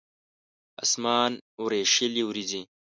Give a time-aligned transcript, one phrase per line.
[0.83, 1.31] اسمان
[1.63, 2.61] وریشلې وریځې